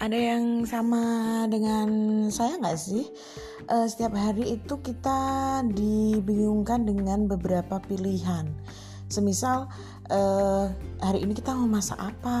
[0.00, 1.88] ada yang sama dengan
[2.32, 3.04] saya nggak sih?
[3.68, 8.48] Uh, setiap hari itu kita dibingungkan dengan beberapa pilihan.
[9.12, 9.68] Semisal
[10.08, 10.72] uh,
[11.04, 12.40] hari ini kita mau masak apa?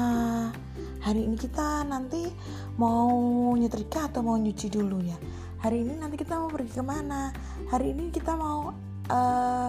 [1.04, 2.32] Hari ini kita nanti
[2.80, 3.12] mau
[3.52, 5.20] nyetrika atau mau nyuci dulu ya?
[5.60, 7.28] Hari ini nanti kita mau pergi ke mana?
[7.68, 8.72] Hari ini kita mau
[9.12, 9.68] uh,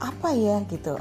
[0.00, 0.96] apa ya gitu?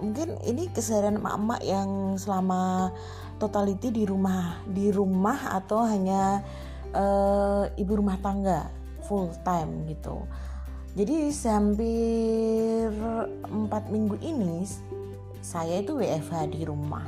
[0.00, 2.92] Mungkin ini keseharian emak-emak yang selama
[3.36, 6.40] totality di rumah di rumah atau hanya
[6.92, 8.68] uh, ibu rumah tangga
[9.06, 10.24] full time gitu.
[10.96, 12.88] Jadi hampir
[13.44, 14.64] empat minggu ini
[15.44, 17.04] saya itu WFH di rumah.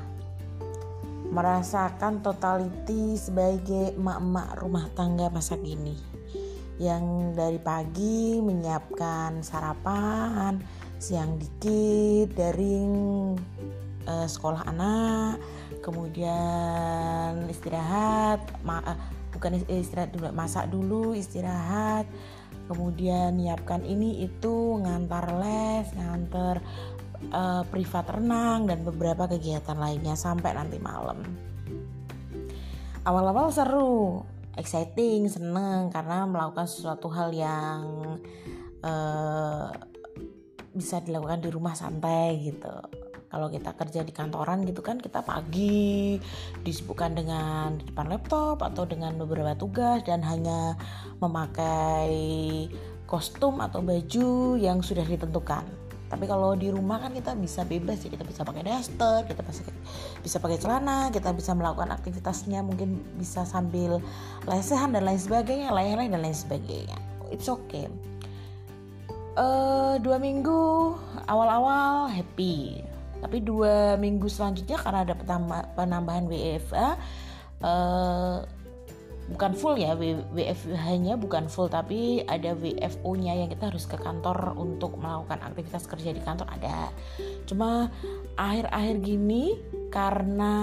[1.28, 5.96] Merasakan totality sebagai emak-emak rumah tangga masa kini.
[6.78, 10.62] Yang dari pagi menyiapkan sarapan
[10.98, 12.94] siang dikit daring
[14.06, 15.40] uh, sekolah anak
[15.88, 18.98] kemudian istirahat ma uh,
[19.32, 22.04] bukan istirahat dulu masak dulu istirahat.
[22.68, 26.60] Kemudian nyiapkan ini itu ngantar les ngantar
[27.32, 31.24] uh, privat renang dan beberapa kegiatan lainnya sampai nanti malam.
[33.08, 34.20] Awal-awal seru
[34.52, 37.80] exciting seneng karena melakukan sesuatu hal yang
[38.84, 39.72] uh,
[40.76, 46.16] bisa dilakukan di rumah santai gitu kalau kita kerja di kantoran gitu kan kita pagi
[46.64, 50.80] disibukkan dengan depan laptop atau dengan beberapa tugas dan hanya
[51.20, 52.08] memakai
[53.04, 55.64] kostum atau baju yang sudah ditentukan.
[56.08, 59.60] Tapi kalau di rumah kan kita bisa bebas ya kita bisa pakai daster kita bisa
[60.24, 64.00] bisa pakai celana kita bisa melakukan aktivitasnya mungkin bisa sambil
[64.48, 66.96] lesehan dan lain sebagainya lain-lain dan lain sebagainya.
[67.28, 67.92] It's okay.
[69.36, 70.96] Uh, dua minggu
[71.28, 72.87] awal-awal happy
[73.18, 75.14] tapi dua minggu selanjutnya karena ada
[75.74, 76.88] penambahan WFA
[77.62, 78.36] uh,
[79.28, 84.96] bukan full ya WFH-nya bukan full tapi ada WFO-nya yang kita harus ke kantor untuk
[84.96, 86.88] melakukan aktivitas kerja di kantor ada.
[87.44, 87.92] Cuma
[88.40, 89.60] akhir-akhir gini
[89.92, 90.54] karena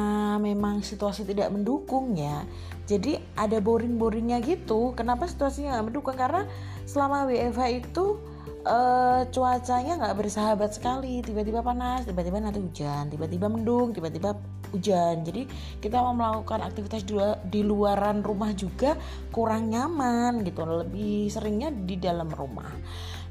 [0.41, 2.41] memang situasi tidak mendukung ya
[2.85, 4.93] jadi ada boring-boringnya gitu.
[4.93, 6.13] Kenapa situasinya nggak mendukung?
[6.13, 6.45] Karena
[6.85, 8.21] selama WFH itu
[8.65, 11.21] uh, cuacanya nggak bersahabat sekali.
[11.21, 13.07] Tiba-tiba panas tiba-tiba nanti hujan.
[13.07, 14.35] Tiba-tiba mendung tiba-tiba
[14.73, 15.21] hujan.
[15.23, 15.47] Jadi
[15.79, 17.15] kita mau melakukan aktivitas di,
[17.47, 18.97] di luaran rumah juga
[19.29, 20.65] kurang nyaman gitu.
[20.65, 22.73] Lebih seringnya di dalam rumah.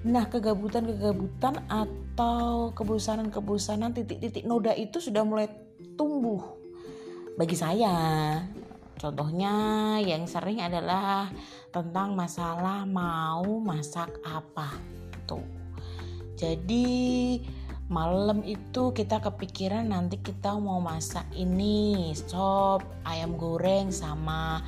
[0.07, 5.51] Nah kegabutan-kegabutan atau kebosanan-kebosanan titik-titik noda itu sudah mulai
[5.99, 6.41] tumbuh.
[7.35, 7.95] Bagi saya
[8.95, 9.53] Contohnya
[10.01, 11.29] yang sering adalah
[11.75, 14.71] tentang masalah mau masak apa
[15.25, 15.41] gitu.
[16.37, 17.41] Jadi
[17.89, 24.61] malam itu kita kepikiran nanti kita mau masak ini sop ayam goreng sama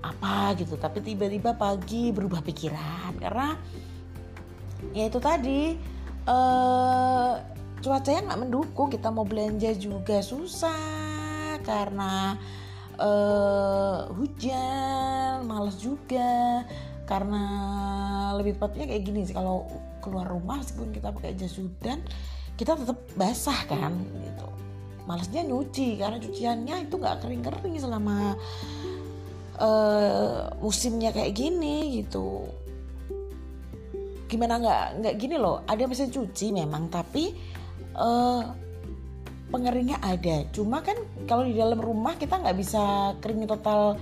[0.00, 0.80] apa gitu.
[0.80, 3.52] Tapi tiba-tiba pagi berubah pikiran karena
[4.96, 5.76] ya itu tadi
[6.24, 7.32] eh,
[7.84, 12.38] cuacanya nggak mendukung kita mau belanja juga susah karena
[12.96, 16.64] eh, hujan males juga
[17.10, 17.42] karena
[18.38, 19.66] lebih tepatnya kayak gini sih kalau
[19.98, 21.98] keluar rumah meskipun kita pakai jas hujan
[22.54, 24.48] kita tetap basah kan gitu.
[25.10, 28.38] Malasnya nyuci karena cuciannya itu nggak kering-kering selama
[29.58, 32.46] uh, musimnya kayak gini gitu.
[34.30, 37.34] Gimana nggak nggak gini loh ada mesin cuci memang tapi
[37.98, 38.44] uh,
[39.50, 40.46] pengeringnya ada.
[40.54, 40.94] Cuma kan
[41.26, 43.98] kalau di dalam rumah kita nggak bisa kering total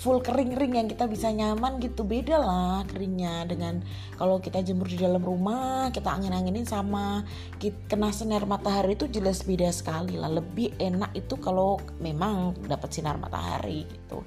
[0.00, 2.08] full kering-kering yang kita bisa nyaman gitu.
[2.08, 3.84] Beda lah keringnya dengan
[4.16, 7.20] kalau kita jemur di dalam rumah kita angin-anginin sama
[7.60, 10.32] kena sinar matahari itu jelas beda sekali lah.
[10.32, 14.24] Lebih enak itu kalau memang dapat sinar matahari gitu.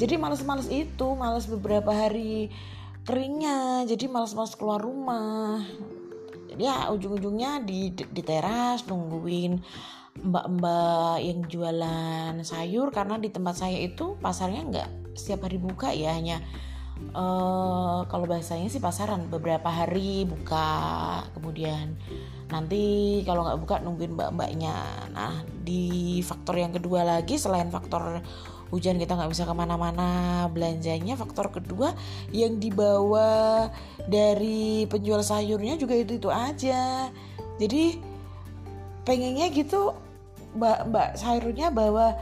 [0.00, 2.48] Jadi males-males itu males beberapa hari
[3.04, 5.60] keringnya jadi males-males keluar rumah.
[6.56, 9.60] Ya ujung-ujungnya di di teras nungguin
[10.20, 16.16] mbak-mbak yang jualan sayur karena di tempat saya itu pasarnya nggak setiap hari buka ya
[16.16, 16.40] hanya
[17.12, 20.68] uh, kalau bahasanya sih pasaran beberapa hari buka
[21.36, 21.96] kemudian
[22.50, 24.74] nanti kalau nggak buka nungguin mbak-mbaknya.
[25.14, 28.20] Nah di faktor yang kedua lagi selain faktor
[28.70, 31.90] hujan kita nggak bisa ke mana-mana belanjanya faktor kedua
[32.30, 33.66] yang dibawa
[34.06, 37.10] dari penjual sayurnya juga itu itu aja.
[37.58, 37.98] Jadi
[39.06, 39.94] pengennya gitu
[40.50, 42.18] mbak mbak sayurnya bawa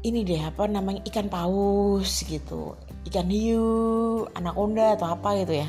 [0.00, 2.76] ini deh apa namanya ikan paus gitu.
[3.08, 5.68] Ikan hiu anaconda atau apa gitu ya.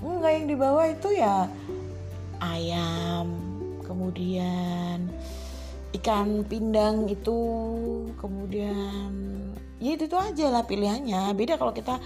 [0.00, 1.50] Enggak yang dibawa itu ya
[2.38, 3.34] ayam
[3.82, 5.10] kemudian
[5.96, 7.40] ikan pindang itu
[8.20, 9.10] kemudian
[9.82, 11.34] ya itu, itu aja lah pilihannya.
[11.36, 12.00] Beda kalau kita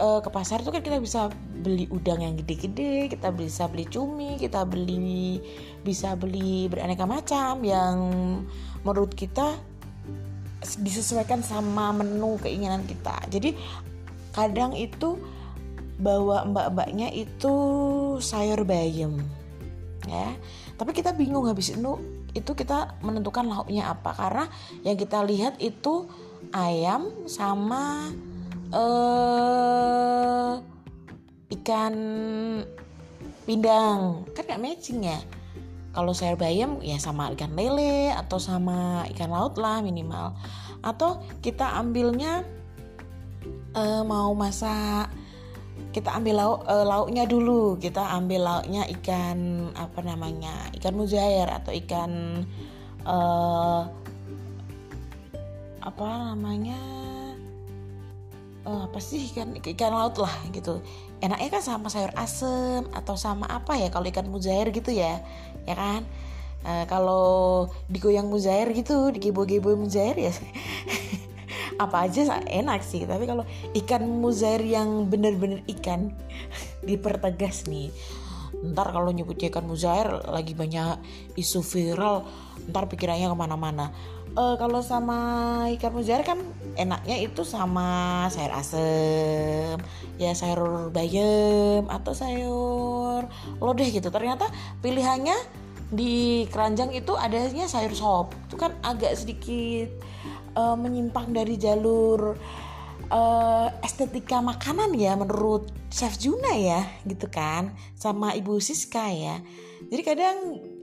[0.00, 1.28] uh, ke pasar itu kan kita bisa
[1.60, 5.40] beli udang yang gede-gede kita bisa beli cumi kita beli
[5.82, 7.96] bisa beli beraneka macam yang
[8.84, 9.56] menurut kita
[10.74, 13.14] disesuaikan sama menu keinginan kita.
[13.30, 13.54] Jadi
[14.34, 15.16] kadang itu
[15.96, 17.54] bawa mbak-mbaknya itu
[18.20, 19.22] sayur bayam
[20.10, 20.34] ya.
[20.76, 21.92] Tapi kita bingung habis itu
[22.36, 24.12] itu kita menentukan lauknya apa.
[24.12, 24.44] Karena
[24.84, 26.10] yang kita lihat itu
[26.52, 28.12] ayam sama
[28.74, 30.60] uh,
[31.54, 31.94] ikan
[33.48, 34.26] pindang.
[34.36, 35.16] Kan gak matching ya
[35.96, 40.36] kalau sayur bayam ya sama ikan lele atau sama ikan laut lah minimal.
[40.84, 42.44] Atau kita ambilnya
[43.72, 45.08] uh, mau masak
[45.96, 47.80] kita ambil lauk uh, lauknya dulu.
[47.80, 52.44] Kita ambil lauknya ikan apa namanya ikan mujair atau ikan
[53.08, 53.88] uh,
[55.80, 56.06] apa
[56.36, 56.76] namanya
[58.68, 60.84] uh, apa sih ikan ikan laut lah gitu.
[61.24, 65.24] Enaknya kan sama sayur asem atau sama apa ya kalau ikan mujair gitu ya
[65.66, 66.02] ya kan?
[66.66, 67.26] Uh, kalau
[67.86, 70.32] digoyang mujair gitu digebo-gebo mujair ya.
[71.82, 73.04] Apa aja enak sih.
[73.04, 73.44] Tapi kalau
[73.76, 76.10] ikan muzair yang bener-bener ikan
[76.88, 77.92] dipertegas nih.
[78.56, 80.96] Ntar kalau nyebutnya ikan muzair lagi banyak
[81.36, 82.24] isu viral
[82.66, 83.92] ntar pikirannya ke mana-mana
[84.36, 85.18] uh, kalau sama
[85.74, 86.38] ikan mujair kan
[86.76, 89.80] enaknya itu sama sayur asem
[90.20, 93.24] ya sayur bayam atau sayur
[93.58, 94.12] lodeh gitu.
[94.12, 94.46] Ternyata
[94.84, 95.34] pilihannya
[95.90, 98.36] di keranjang itu adanya sayur sop.
[98.46, 99.90] Itu kan agak sedikit
[100.54, 102.36] uh, menyimpang dari jalur
[103.10, 109.40] uh, estetika makanan ya menurut Chef Juna ya gitu kan sama Ibu Siska ya.
[109.86, 110.36] Jadi kadang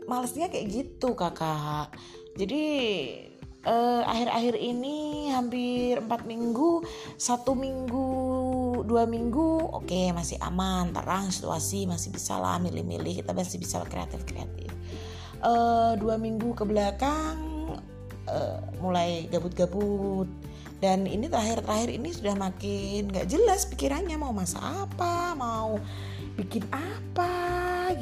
[0.07, 1.91] malesnya kayak gitu kakak.
[2.33, 2.63] Jadi
[3.63, 6.83] uh, akhir-akhir ini hampir empat minggu
[7.15, 8.07] satu minggu
[8.83, 13.81] dua minggu oke okay, masih aman terang situasi masih bisa lah milih-milih kita masih bisa
[13.87, 14.71] kreatif-kreatif.
[15.43, 17.39] Uh, dua minggu ke belakang
[18.27, 20.27] uh, mulai gabut-gabut.
[20.83, 25.79] Dan ini terakhir-terakhir ini sudah makin nggak jelas pikirannya mau masak apa mau
[26.35, 27.31] bikin apa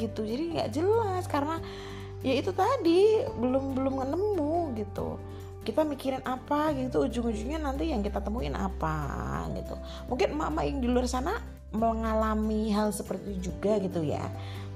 [0.02, 0.26] gitu.
[0.26, 1.62] Jadi nggak jelas karena
[2.26, 5.22] ya itu tadi belum belum nemu gitu
[5.62, 9.78] kita mikirin apa gitu ujung-ujungnya nanti yang kita temuin apa gitu.
[10.10, 11.38] Mungkin mama yang di luar sana
[11.72, 14.26] mengalami hal seperti itu juga gitu ya.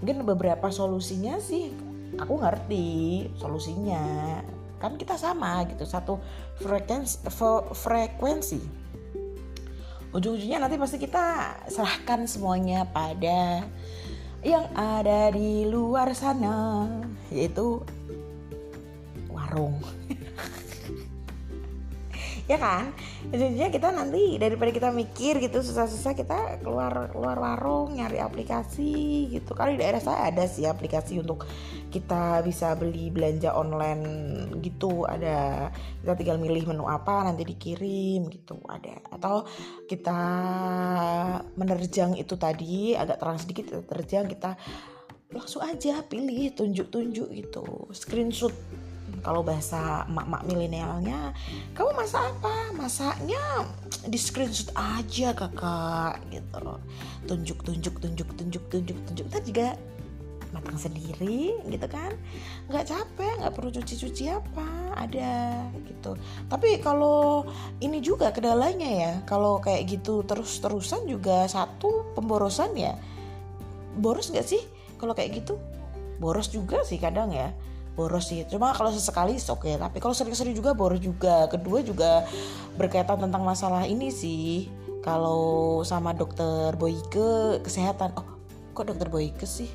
[0.02, 1.74] Mungkin beberapa solusinya sih
[2.22, 2.88] aku ngerti
[3.42, 4.40] solusinya.
[4.78, 6.22] Kan kita sama gitu satu
[6.62, 7.26] frekuensi
[7.74, 8.62] frekuensi.
[10.14, 13.66] Ujung-ujungnya nanti pasti kita serahkan semuanya pada
[14.46, 16.86] yang ada di luar sana
[17.34, 17.82] yaitu
[19.34, 19.82] warung
[22.46, 22.94] ya kan?
[23.34, 29.58] Jadinya kita nanti daripada kita mikir gitu susah-susah kita keluar keluar warung nyari aplikasi gitu.
[29.58, 31.50] Kan di daerah saya ada sih aplikasi untuk
[31.90, 34.04] kita bisa beli belanja online
[34.62, 35.10] gitu.
[35.10, 35.70] Ada
[36.06, 38.62] kita tinggal milih menu apa nanti dikirim gitu.
[38.70, 39.02] Ada.
[39.10, 39.50] Atau
[39.90, 40.20] kita
[41.58, 44.54] menerjang itu tadi agak terang sedikit kita terjang kita
[45.34, 47.66] langsung aja pilih tunjuk-tunjuk gitu.
[47.90, 48.54] Screenshot
[49.26, 51.34] kalau bahasa mak-mak milenialnya
[51.74, 52.78] kamu masak apa?
[52.78, 53.42] Masaknya
[54.06, 56.78] di screenshot aja kakak gitu
[57.26, 59.26] tunjuk tunjuk tunjuk tunjuk tunjuk tunjuk.
[59.34, 59.68] Kita juga
[60.54, 62.14] matang sendiri gitu kan.
[62.70, 66.14] Nggak capek nggak perlu cuci-cuci apa ada gitu.
[66.46, 67.50] Tapi kalau
[67.82, 72.94] ini juga kedalanya ya kalau kayak gitu terus-terusan juga satu pemborosan ya.
[73.98, 74.62] Boros nggak sih?
[75.02, 75.58] Kalau kayak gitu
[76.22, 77.52] boros juga sih kadang ya
[77.96, 78.44] boros sih.
[78.52, 79.80] Cuma kalau sesekali oke okay.
[79.80, 81.48] tapi kalau sering-sering juga boros juga.
[81.48, 82.28] Kedua juga
[82.76, 84.68] berkaitan tentang masalah ini sih.
[85.02, 88.12] Kalau sama dokter Boyke kesehatan.
[88.20, 88.28] Oh
[88.76, 89.72] kok dokter Boyke sih?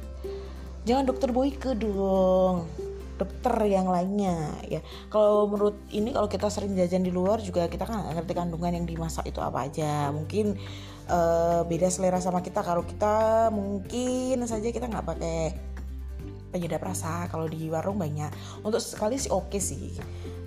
[0.84, 2.68] Jangan dokter Boyke dong.
[3.16, 4.80] Dokter yang lainnya ya.
[5.12, 8.86] Kalau menurut ini kalau kita sering jajan di luar juga kita kan ngerti kandungan yang
[8.88, 10.08] dimasak itu apa aja.
[10.08, 10.56] Mungkin
[11.10, 12.64] uh, beda selera sama kita.
[12.64, 15.38] Kalau kita mungkin saja kita nggak pakai
[16.50, 18.28] penyedap rasa kalau di warung banyak.
[18.66, 19.94] Untuk sekali sih oke okay sih.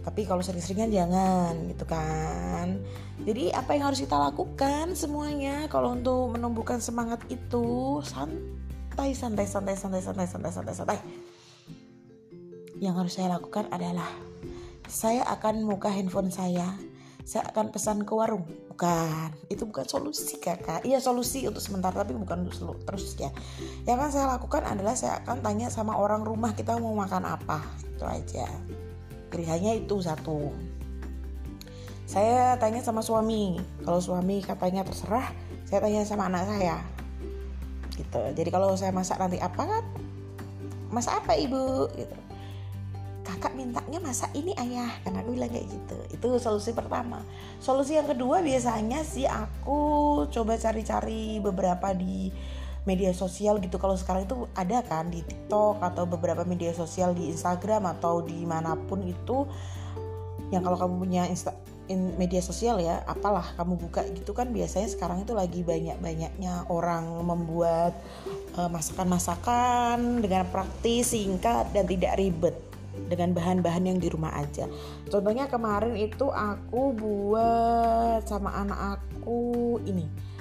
[0.03, 2.83] Tapi kalau sering-seringan jangan gitu kan.
[3.23, 9.75] Jadi apa yang harus kita lakukan semuanya kalau untuk menumbuhkan semangat itu santai santai santai
[9.79, 10.99] santai santai santai santai santai.
[12.83, 14.11] Yang harus saya lakukan adalah
[14.91, 16.67] saya akan buka handphone saya
[17.23, 18.43] saya akan pesan ke warung.
[18.71, 19.31] Bukan.
[19.47, 20.83] Itu bukan solusi kakak.
[20.83, 23.31] Iya solusi untuk sementara tapi bukan untuk terus ya
[23.87, 27.63] yang akan saya lakukan adalah saya akan tanya sama orang rumah kita mau makan apa.
[27.87, 28.47] Itu aja.
[29.31, 30.51] Pilihannya itu satu.
[32.03, 33.57] Saya tanya sama suami.
[33.81, 35.31] Kalau suami katanya terserah
[35.63, 36.77] saya tanya sama anak saya.
[37.95, 38.21] Gitu.
[38.35, 39.83] Jadi kalau saya masak nanti apa kan?
[40.91, 41.87] Masak apa ibu?
[41.95, 42.22] Gitu
[43.23, 44.91] kakak mintanya masak ini ayah.
[45.01, 45.97] Karena aku bilang kayak gitu.
[46.11, 47.23] Itu solusi pertama.
[47.63, 49.79] Solusi yang kedua biasanya sih aku
[50.29, 52.29] coba cari-cari beberapa di
[52.83, 53.79] media sosial gitu.
[53.79, 58.43] Kalau sekarang itu ada kan di TikTok atau beberapa media sosial di Instagram atau di
[58.43, 59.47] mana pun itu.
[60.51, 61.55] Yang kalau kamu punya Insta
[61.91, 64.51] in media sosial ya apalah kamu buka gitu kan.
[64.51, 67.95] Biasanya sekarang itu lagi banyak-banyaknya orang membuat
[68.59, 72.72] uh, masakan-masakan dengan praktis singkat dan tidak ribet
[73.09, 74.69] dengan bahan-bahan yang di rumah aja.
[75.09, 80.33] Contohnya kemarin itu aku buat sama anak aku ini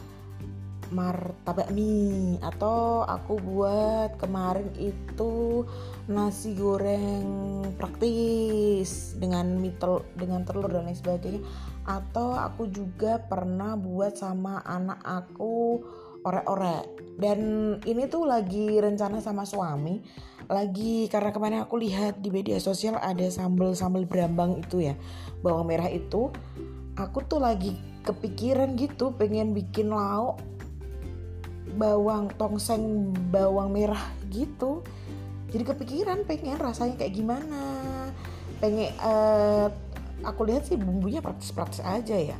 [0.92, 5.64] martabak mie atau aku buat kemarin itu
[6.06, 11.40] nasi goreng praktis dengan mie tel dengan telur dan lain sebagainya
[11.88, 15.80] atau aku juga pernah buat sama anak aku
[16.23, 17.40] orek-orek dan
[17.82, 19.99] ini tuh lagi rencana sama suami
[20.50, 24.94] lagi karena kemarin aku lihat di media sosial ada sambal sambal berambang itu ya
[25.42, 26.32] bawang merah itu.
[26.99, 27.72] Aku tuh lagi
[28.02, 30.42] kepikiran gitu pengen bikin lauk
[31.78, 34.84] bawang tongseng bawang merah gitu.
[35.52, 37.61] Jadi kepikiran pengen rasanya kayak gimana.
[38.61, 39.68] Pengen uh,
[40.25, 42.37] aku lihat sih bumbunya praktis-praktis aja ya.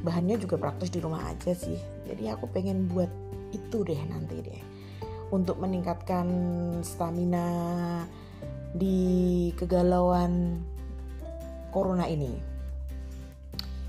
[0.00, 1.76] Bahannya juga praktis di rumah aja sih.
[2.06, 3.10] Jadi aku pengen buat
[3.50, 4.79] itu deh nanti deh
[5.30, 6.26] untuk meningkatkan
[6.82, 7.48] stamina
[8.74, 10.62] di kegalauan
[11.70, 12.34] corona ini.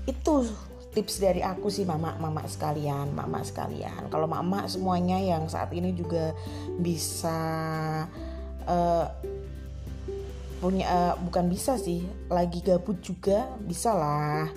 [0.06, 0.46] Itu
[0.92, 5.96] tips dari aku sih mama mama sekalian mama sekalian kalau mama semuanya yang saat ini
[5.96, 6.36] juga
[6.76, 7.40] bisa
[8.68, 9.08] uh,
[10.60, 14.52] punya uh, bukan bisa sih lagi gabut juga bisa lah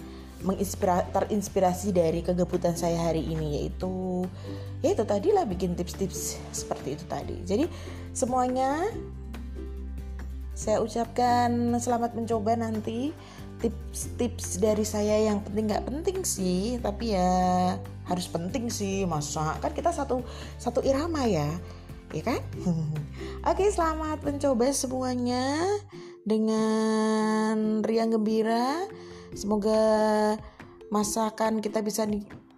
[1.10, 4.25] terinspirasi dari kegabutan saya hari ini yaitu
[4.86, 7.42] ya itu tadi lah bikin tips-tips seperti itu tadi.
[7.42, 7.66] Jadi
[8.14, 8.86] semuanya
[10.56, 13.12] saya ucapkan selamat mencoba nanti.
[13.56, 17.74] Tips-tips dari saya yang penting nggak penting sih tapi ya
[18.06, 19.08] harus penting sih.
[19.10, 19.58] Masa?
[19.64, 20.22] Kan kita satu
[20.62, 21.50] satu irama ya
[22.14, 22.42] ya kan?
[23.50, 25.66] Oke selamat mencoba semuanya
[26.25, 28.86] dengan riang gembira
[29.36, 29.80] Semoga
[30.88, 32.08] masakan kita bisa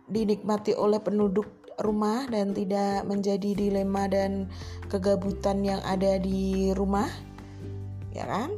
[0.08, 1.50] dinikmati oleh penduduk
[1.82, 4.46] rumah dan tidak menjadi dilema dan
[4.86, 7.10] kegabutan yang ada di rumah.
[8.14, 8.54] Ya kan?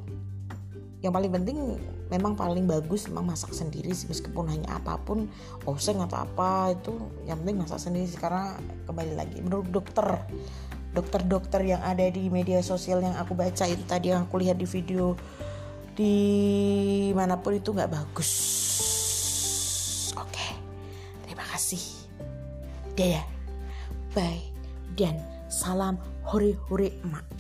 [1.00, 1.58] Yang paling penting
[2.10, 5.30] memang paling bagus memang masak sendiri sih meskipun hanya apa pun
[5.70, 6.98] oseng atau apa itu
[7.30, 8.58] yang penting masak sendiri karena
[8.90, 10.18] kembali lagi menurut dokter
[10.98, 14.66] dokter-dokter yang ada di media sosial yang aku baca itu tadi yang aku lihat di
[14.66, 15.14] video
[16.00, 18.32] di mana pun itu nggak bagus.
[20.16, 20.48] Oke
[21.28, 21.84] terima kasih.
[22.96, 23.28] Dadah.
[24.16, 24.48] Bye.
[24.96, 25.20] Dan
[25.52, 27.39] salam hore hore emak